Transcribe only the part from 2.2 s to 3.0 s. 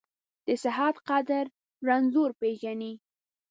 پېژني.